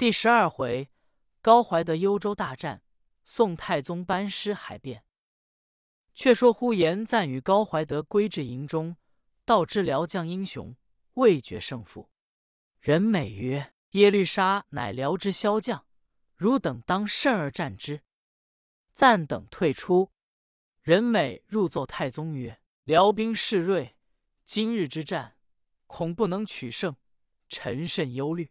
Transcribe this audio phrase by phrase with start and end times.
[0.00, 0.88] 第十二回，
[1.42, 2.82] 高怀德幽州大战，
[3.22, 5.04] 宋太宗班师海变。
[6.14, 8.96] 却说呼延赞与高怀德归至营中，
[9.44, 10.74] 道知辽将英雄，
[11.16, 12.08] 未决胜负。
[12.80, 15.84] 人美曰：“耶律沙乃辽之骁将，
[16.34, 18.00] 汝等当慎而战之。”
[18.96, 20.12] 赞等退出。
[20.80, 23.98] 人美入奏太宗曰：“辽兵势锐，
[24.46, 25.36] 今日之战，
[25.86, 26.96] 恐不能取胜，
[27.50, 28.50] 臣甚忧虑。”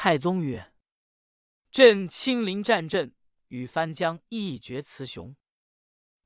[0.00, 0.72] 太宗曰
[1.72, 3.12] ：“朕亲临战阵，
[3.48, 5.34] 与番将一决雌雄。”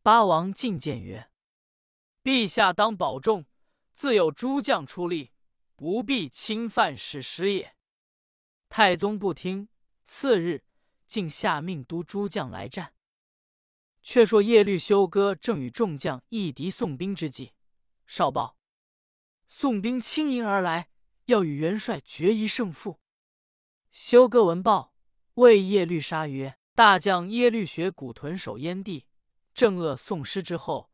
[0.04, 1.30] 八王进谏曰
[2.22, 3.46] ：“陛下当保重，
[3.94, 5.30] 自有诸将出力，
[5.74, 7.74] 不必侵犯史实也。”
[8.68, 9.70] 太宗不听。
[10.04, 10.66] 次日，
[11.06, 12.94] 竟下命督诸将来战。
[14.02, 17.54] 却说耶律休哥正与众将一敌宋兵之际，
[18.06, 18.58] 少报
[19.48, 20.90] 宋兵轻盈而来，
[21.24, 22.98] 要与元帅决一胜负。
[23.92, 24.94] 休哥闻报，
[25.34, 29.06] 谓耶律沙曰：“大将耶律学古屯守燕地，
[29.52, 30.90] 正扼宋师之后，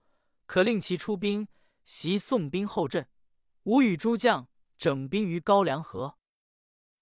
[0.47, 1.47] 可令其出兵
[1.85, 3.09] 袭宋兵后阵。
[3.63, 6.19] 吾与诸将整兵于高梁河。”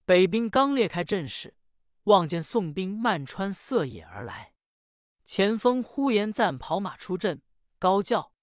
[0.04, 1.56] 北兵刚裂开阵势，
[2.02, 4.52] 望见宋兵漫川色野而来。
[5.24, 7.40] 前锋呼延赞跑马出阵，
[7.78, 8.34] 高叫：“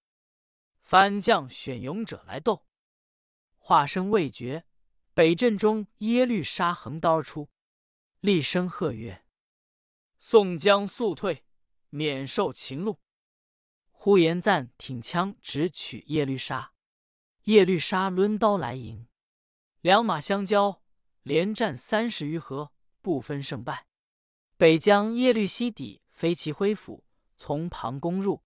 [0.81, 2.65] 番将选勇者来斗！”
[3.59, 4.65] 话声未绝，
[5.13, 7.49] 北阵中耶律沙横刀而出，
[8.19, 9.25] 厉声喝曰
[10.19, 11.43] ：“宋江速退，
[11.89, 12.97] 免受擒戮！”
[13.91, 16.73] 呼延赞挺枪直取耶律沙，
[17.43, 19.07] 耶律沙抡刀来迎，
[19.81, 20.81] 两马相交，
[21.23, 23.87] 连战三十余合，不分胜败。
[24.57, 26.01] 北将耶律西底。
[26.13, 27.03] 飞骑挥斧
[27.37, 28.43] 从旁攻入，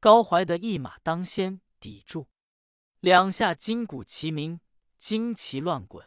[0.00, 2.28] 高怀德一马当先抵住，
[3.00, 4.60] 两下金鼓齐鸣，
[5.00, 6.06] 旌旗乱滚。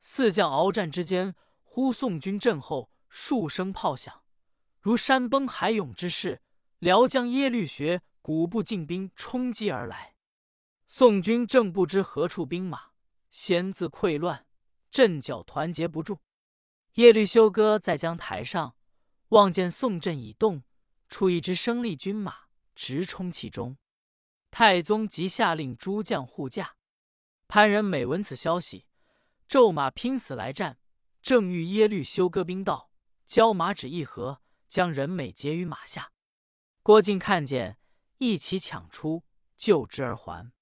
[0.00, 4.22] 四将鏖战之间，忽宋军阵后数声炮响，
[4.80, 6.42] 如山崩海涌之势。
[6.78, 10.14] 辽将耶律学古部进兵冲击而来，
[10.86, 12.90] 宋军正不知何处兵马，
[13.30, 14.46] 先自溃乱，
[14.90, 16.18] 阵脚团结不住。
[16.94, 18.74] 耶律休哥在江台上。
[19.30, 20.62] 望见宋阵已动，
[21.08, 22.46] 出一支生力军马，
[22.76, 23.76] 直冲其中。
[24.52, 26.75] 太宗即下令诸将护驾。
[27.48, 28.86] 潘仁美闻此消息，
[29.48, 30.78] 骤马拼死来战，
[31.22, 32.90] 正遇耶律休哥兵到，
[33.24, 36.12] 交马只一合，将仁美截于马下。
[36.82, 37.78] 郭靖看见，
[38.18, 39.22] 一齐抢出，
[39.56, 40.52] 救之而还。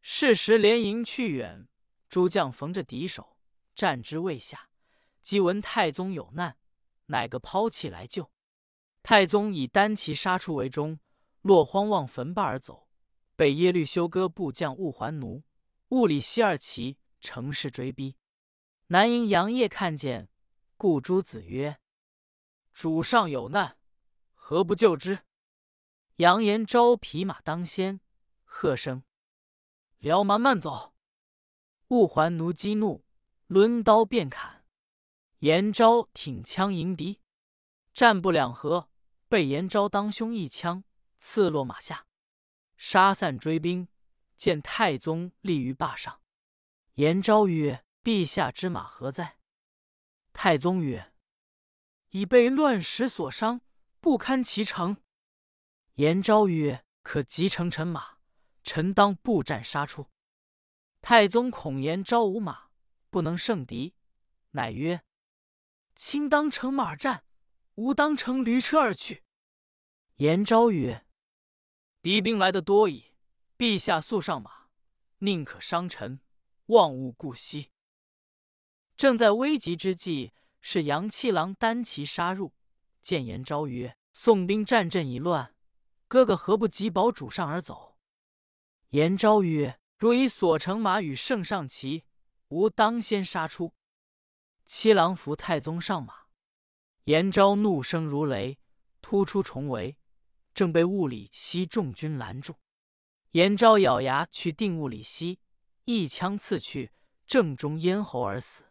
[0.00, 1.68] 是时连营去远，
[2.08, 3.36] 诸将逢着敌手，
[3.74, 4.70] 战之未下，
[5.20, 6.56] 即闻太宗有难。
[7.06, 8.30] 乃个抛弃来救？
[9.02, 10.98] 太宗以单骑杀出围中，
[11.42, 12.88] 落荒望坟坝而走，
[13.36, 15.42] 被耶律休哥部将兀还奴、
[15.94, 18.16] 兀里希二骑乘势追逼。
[18.88, 20.28] 南营杨业看见，
[20.76, 21.78] 故诸子曰
[22.74, 23.78] ：“主上有难，
[24.34, 25.20] 何不救之？”
[26.18, 28.00] 杨延昭匹马当先，
[28.42, 29.04] 喝声
[29.98, 30.96] ：“辽蛮慢走！”
[31.86, 33.04] 兀还奴激怒，
[33.46, 34.64] 抡刀便砍。
[35.38, 37.20] 严昭挺枪迎敌，
[37.92, 38.90] 战不两合，
[39.28, 40.82] 被严昭当胸一枪
[41.20, 42.08] 刺落马下，
[42.76, 43.86] 杀散追兵。
[44.36, 46.20] 见太宗立于坝上，
[46.94, 49.38] 言昭曰：“陛下之马何在？”
[50.32, 51.12] 太宗曰
[52.10, 53.60] ：“已被乱石所伤，
[54.00, 54.96] 不堪其乘。”
[55.94, 58.18] 言昭曰：“可急乘臣马，
[58.62, 60.10] 臣当步战杀出。”
[61.00, 62.70] 太宗恐言昭无马，
[63.10, 63.94] 不能胜敌，
[64.50, 65.04] 乃曰。
[65.94, 67.24] 卿当乘马战，
[67.76, 69.22] 吾当乘驴车而去。
[70.16, 71.06] 言昭曰
[72.02, 73.13] ：“敌兵来得多矣，
[73.56, 74.68] 陛下速上马，
[75.18, 76.20] 宁可伤臣，
[76.66, 77.70] 望勿顾惜。”
[78.96, 82.54] 正在危急之际，是杨七郎单骑杀入，
[83.00, 85.54] 见严昭曰：“宋兵战阵已乱，
[86.08, 87.98] 哥哥何不急保主上而走？”
[88.90, 92.04] 严昭曰：“如以所乘马与圣上骑，
[92.48, 93.74] 吾当先杀出。”
[94.64, 96.14] 七郎扶太宗上马，
[97.04, 98.58] 严昭怒声如雷，
[99.02, 99.98] 突出重围，
[100.54, 102.54] 正被雾里西众军拦住。
[103.34, 105.40] 严昭咬牙去定物里西，
[105.86, 106.92] 一枪刺去，
[107.26, 108.66] 正中咽喉而死。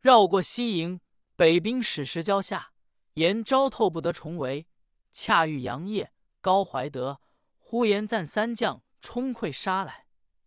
[0.00, 0.98] 绕过西营，
[1.36, 2.72] 北兵矢石交下，
[3.14, 4.66] 严昭透不得重围，
[5.12, 6.10] 恰遇杨业、
[6.40, 7.20] 高怀德、
[7.58, 10.06] 呼延赞三将冲溃杀来，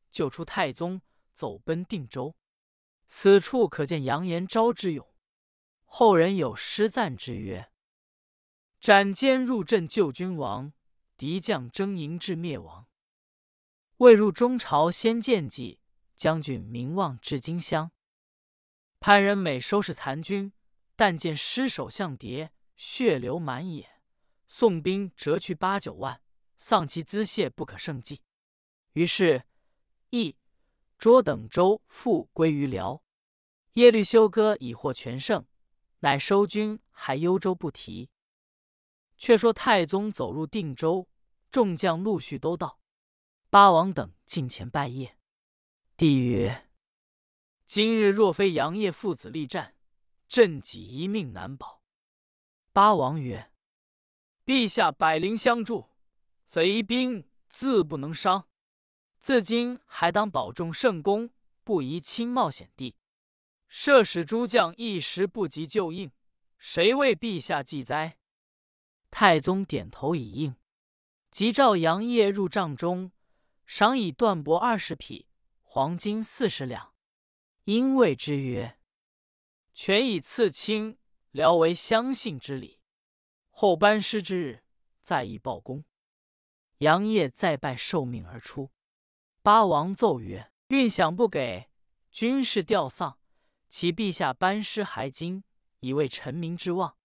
[0.09, 1.03] 救出太宗，
[1.35, 2.35] 走奔定州。
[3.07, 5.07] 此处可见杨延昭之勇。
[5.83, 7.71] 后人有诗赞之曰
[8.81, 10.73] ：“斩奸入阵救君王，
[11.15, 12.87] 敌将争营至灭亡。
[14.05, 15.79] 未入中朝先见计，
[16.15, 17.91] 将军名望至今香。”
[19.01, 20.53] 潘仁美收拾残军，
[20.95, 24.03] 但见尸首像叠，血流满野。
[24.47, 26.21] 宋兵折去八九万，
[26.55, 28.21] 丧其资械不可胜计。
[28.93, 29.43] 于是，
[30.11, 30.37] 益、
[30.99, 33.01] 卓等州复归于辽。
[33.73, 35.43] 耶律休哥已获全胜，
[36.01, 38.11] 乃收军，还幽州不提。
[39.17, 41.09] 却说太宗走入定州，
[41.49, 42.79] 众将陆续都到，
[43.55, 45.13] 八王等近前拜谒。
[45.95, 46.67] 帝曰
[47.65, 49.77] ：“今日若非杨业父子力战，
[50.27, 51.81] 朕己一命难保。”
[52.73, 53.53] 八王曰
[54.45, 55.87] ：“陛下百灵相助，
[56.45, 58.49] 贼兵自不能伤。
[59.19, 61.29] 自今还当保重圣功，
[61.63, 62.97] 不宜轻冒险地。”
[63.69, 66.11] 设使诸将一时不及救应，
[66.57, 68.17] 谁为陛下祭灾？
[69.09, 70.57] 太宗点头以应，
[71.31, 73.13] 即召杨业入帐中，
[73.65, 75.27] 赏以缎帛二十匹，
[75.61, 76.93] 黄金四十两。
[77.63, 78.77] 因谓之曰
[79.73, 80.97] ：“权以赐卿，
[81.31, 82.79] 聊为相信之礼。
[83.49, 84.63] 后班师之日，
[85.01, 85.83] 再以报功。”
[86.79, 88.71] 杨业再拜受命而出。
[89.41, 91.69] 八王奏曰：“运饷不给，
[92.11, 93.17] 军士吊丧。”
[93.67, 95.43] 其陛下班师还京，
[95.79, 96.97] 以为臣民之望。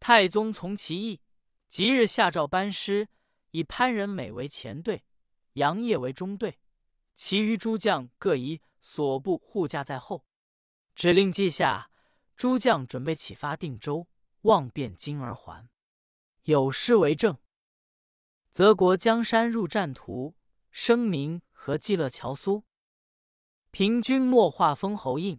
[0.00, 1.20] 太宗从其意，
[1.68, 3.08] 即日下诏班师，
[3.50, 5.04] 以潘仁美为前队，
[5.56, 6.58] 杨业为中队，
[7.14, 10.24] 其余诸将各以所部护驾在后。
[10.94, 11.90] 指令记下，
[12.34, 14.08] 诸将准备启发定州，
[14.42, 15.68] 望汴京而还。
[16.44, 17.36] 有诗为证
[18.50, 20.34] ：“泽国江山入战图，
[20.70, 22.64] 声名何济乐乔苏。
[23.70, 25.38] 平君莫化封侯印。”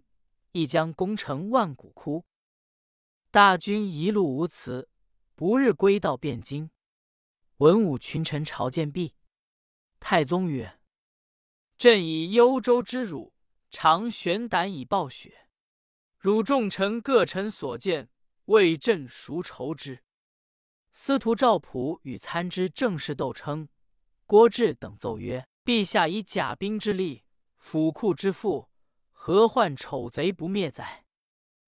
[0.52, 2.24] 一将功成万骨枯，
[3.30, 4.88] 大军一路无辞，
[5.34, 6.70] 不日归到汴京。
[7.58, 9.14] 文武群臣朝见毕，
[10.00, 10.78] 太宗曰
[11.76, 13.32] ：“朕以幽州之辱，
[13.70, 15.48] 常悬胆以报雪。
[16.18, 18.08] 汝众臣各陈所见，
[18.46, 20.02] 为朕赎仇之。”
[20.92, 23.68] 司徒赵普与参知政事斗称，
[24.26, 27.24] 郭志等奏曰：“陛下以甲兵之力，
[27.56, 28.68] 府库之富。”
[29.20, 31.04] 何患丑贼不灭哉？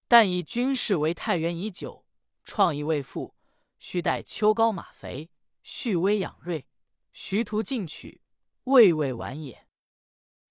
[0.08, 2.06] 但以军事为太原已久，
[2.42, 3.34] 创意未复，
[3.78, 5.30] 须待秋高马肥，
[5.62, 6.66] 蓄威养锐，
[7.12, 8.22] 徐图进取，
[8.64, 9.66] 未未晚也。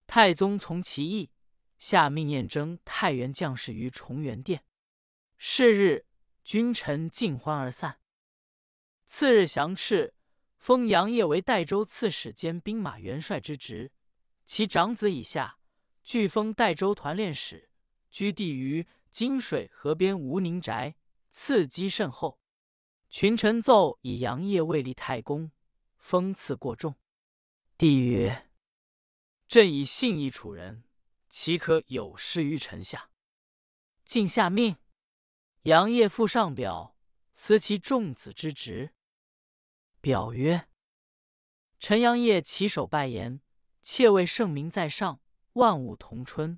[0.07, 1.31] 太宗从其意，
[1.77, 4.63] 下命验征太原将士于崇元殿。
[5.37, 6.05] 是日，
[6.43, 7.99] 君臣尽欢而散。
[9.05, 10.11] 次日降敕，
[10.57, 13.91] 封杨业为代州刺史兼兵马元帅之职，
[14.45, 15.57] 其长子以下。
[16.03, 17.69] 俱封代州团练使，
[18.09, 20.95] 居地于金水河边吴宁宅，
[21.29, 22.39] 赐积甚厚。
[23.09, 25.51] 群臣奏以杨业为立太公，
[26.09, 26.95] 封赐过重。
[27.77, 28.49] 帝曰
[29.47, 30.83] ：“朕以信义处人，
[31.29, 33.11] 岂可有失于臣下？”
[34.05, 34.77] 竟下命，
[35.65, 36.95] 杨业复上表，
[37.35, 38.95] 辞其众子之职。
[40.01, 40.67] 表曰
[41.77, 43.41] ：“陈杨业起手拜言，
[43.83, 45.21] 妾为圣明在上。”
[45.53, 46.57] 万物同春，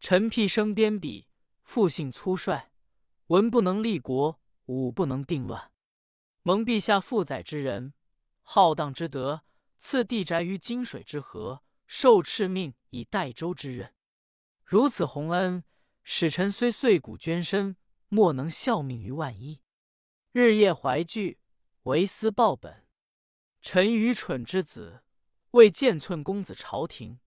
[0.00, 1.28] 臣辟生边鄙，
[1.62, 2.70] 复性粗率，
[3.28, 5.72] 文不能立国，武不能定乱。
[6.42, 7.94] 蒙陛下负载之人，
[8.48, 9.42] 浩荡之德，
[9.76, 13.92] 赐地宅于金水之河，受敕命以代州之任。
[14.64, 15.64] 如此洪恩，
[16.04, 17.76] 使臣虽碎骨捐身，
[18.08, 19.60] 莫能效命于万一。
[20.30, 21.40] 日夜怀惧，
[21.82, 22.86] 为思报本。
[23.60, 25.02] 臣愚蠢之子，
[25.50, 27.18] 为见寸公子朝廷。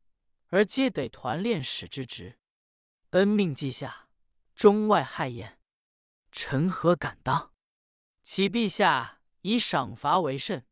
[0.47, 2.39] 而皆得团练使之职，
[3.09, 4.07] 恩命既下，
[4.55, 5.59] 中外害焉，
[6.31, 7.53] 臣何敢当？
[8.23, 10.65] 启陛下以赏罚为甚，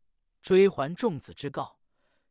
[0.48, 1.78] 追还众子之告，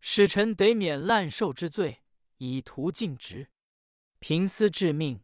[0.01, 2.03] 使臣得免滥受之罪，
[2.39, 3.51] 以图尽职。
[4.21, 5.23] 平思致命，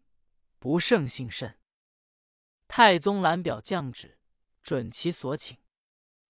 [0.59, 1.59] 不胜幸甚。
[2.69, 4.19] 太宗览表降旨，
[4.63, 5.57] 准其所请。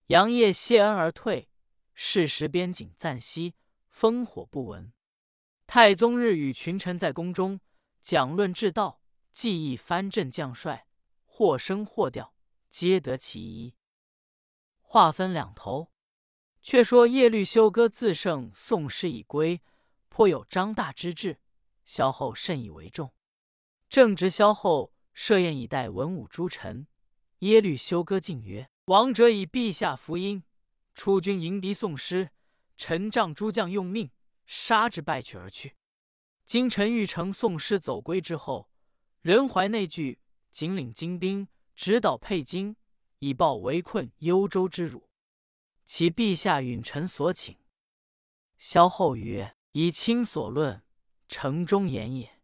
[0.07, 1.50] 杨业谢恩而退，
[1.95, 3.57] 事时边境暂息，
[3.92, 4.92] 烽火不闻。
[5.66, 7.59] 太宗日与群臣在宫中
[8.00, 9.02] 讲论治道，
[9.33, 10.87] 记忆藩镇将帅，
[11.25, 12.37] 或升或调，
[12.69, 13.75] 皆得其宜。
[14.81, 15.92] 话分两头，
[16.62, 19.61] 却说耶律休哥自胜宋师已归，
[20.09, 21.38] 颇有张大之志，
[21.85, 23.12] 萧后甚以为重。
[23.88, 26.87] 正值萧后设宴以待文武诸臣，
[27.40, 30.45] 耶律休哥进曰：“王者以陛下福音，
[30.95, 32.31] 出军迎敌宋师，
[32.76, 34.11] 臣仗诸将用命。”
[34.45, 35.76] 杀之败去而去。
[36.45, 38.69] 今臣欲乘宋师走归之后，
[39.23, 42.76] 人怀内惧，仅领精兵，直捣沛京，
[43.21, 45.09] 以报围困幽州之辱。
[45.95, 47.55] 其陛下允臣所请。
[48.57, 50.83] 萧后曰：“以卿所论，
[51.29, 52.41] 城中言也。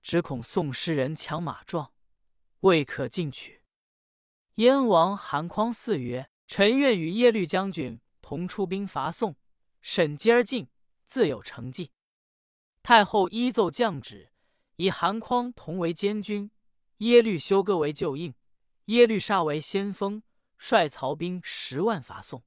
[0.00, 1.92] 只恐宋诗人强马壮，
[2.60, 3.64] 未可进取。
[4.54, 9.34] 燕王韩匡嗣曰：“臣愿与耶律将军同出兵伐宋，
[9.82, 10.68] 审机而进，
[11.04, 11.90] 自有成绩。”
[12.84, 14.30] 太后依奏降旨，
[14.76, 16.52] 以韩匡同为监军，
[16.98, 18.32] 耶律休哥为救应，
[18.84, 20.22] 耶律沙为先锋，
[20.56, 22.44] 率曹兵十万伐宋。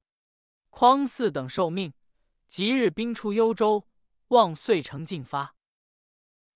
[0.72, 1.92] 匡嗣等受命，
[2.48, 3.86] 即日兵出幽州，
[4.28, 5.54] 望遂城进发。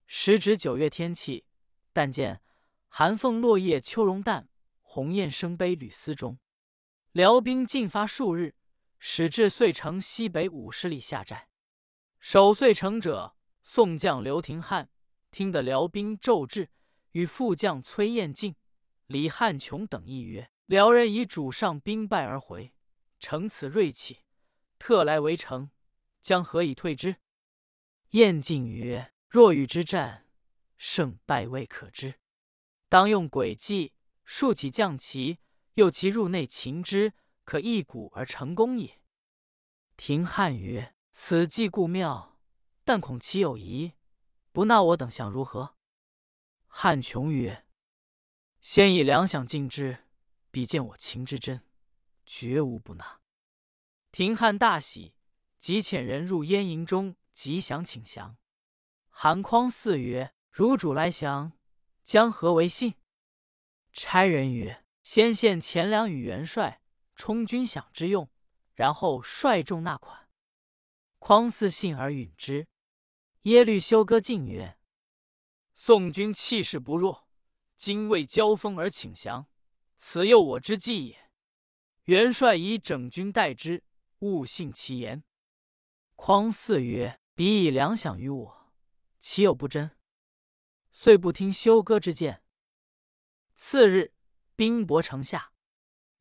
[0.07, 1.45] 时值九月天气，
[1.93, 2.41] 但见
[2.89, 4.49] 寒凤落叶秋容淡，
[4.81, 6.39] 鸿雁声悲吕思中。
[7.13, 8.57] 辽兵进发数日，
[8.99, 11.49] 始至遂城西北五十里下寨。
[12.19, 13.35] 守遂城者。
[13.69, 14.91] 宋将刘廷翰
[15.33, 16.71] 听得辽兵骤至，
[17.11, 18.55] 与副将崔彦敬、
[19.09, 22.73] 李汉琼等议曰：“辽人以主上兵败而回，
[23.19, 24.21] 乘此锐气，
[24.79, 25.71] 特来围城，
[26.21, 27.17] 将何以退之？”
[28.11, 30.29] 彦敬曰：“若与之战，
[30.77, 32.21] 胜败未可知，
[32.89, 33.95] 当用诡计，
[34.25, 35.39] 竖起将旗，
[35.75, 39.01] 诱其入内擒之，可一鼓而成功也。”
[39.97, 42.35] 廷翰曰：“此计固妙。”
[42.85, 43.95] 但恐其有疑，
[44.53, 45.75] 不纳我等想如何？
[46.69, 47.67] 汉琼曰
[48.63, 50.05] ：“先以粮饷进之，
[50.53, 51.63] 比见我情之真，
[52.27, 53.21] 绝无不纳。”
[54.13, 55.15] 廷翰大喜，
[55.59, 58.37] 即遣人入燕营中，吉祥请降。
[59.09, 61.53] 韩匡嗣曰：“如主来降，
[62.03, 62.95] 将何为信？”
[63.93, 66.83] 差人曰：“先献钱粮与元帅，
[67.15, 68.31] 充军饷之用，
[68.75, 70.29] 然后率众纳款。”
[71.19, 72.69] 匡嗣信而允之。
[73.43, 74.79] 耶律休哥进曰
[75.75, 77.29] ：“宋军气势不弱，
[77.77, 79.47] 今为交锋而请降，
[79.97, 81.26] 此诱我之计也。
[82.07, 83.85] 元帅以整军待之，
[84.19, 85.23] 勿信其言。”
[86.17, 88.73] 匡嗣曰：“彼以粮饷于我，
[89.21, 89.93] 岂有不真？”
[90.91, 92.43] 遂不听休哥之见。
[93.55, 94.15] 次日，
[94.55, 95.53] 兵薄城下，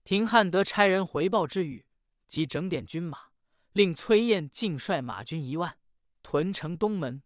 [0.04, 1.86] 廷翰得差人回报之语，
[2.28, 3.30] 即整点军马，
[3.72, 5.78] 令崔彦进率马军一万。
[6.22, 7.24] 屯城东门，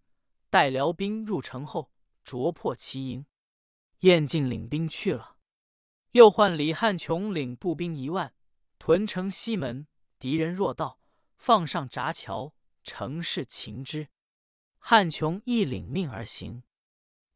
[0.49, 1.91] 待辽兵入城后，
[2.23, 3.25] 啄破其营。
[4.01, 5.37] 燕敬领兵去了。
[6.11, 8.33] 又唤李汉琼领步兵一万，
[8.79, 9.85] 屯城西门。
[10.17, 10.99] 敌人若到，
[11.37, 14.09] 放上闸桥，乘势擒之。
[14.79, 16.63] 汉琼亦领命而行。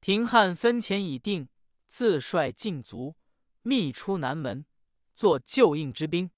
[0.01, 1.47] 廷汉分钱已定，
[1.87, 3.15] 自率禁卒，
[3.61, 4.65] 密出南门，
[5.13, 6.31] 作救应之兵。